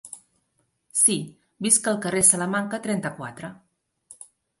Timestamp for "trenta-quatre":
2.87-3.51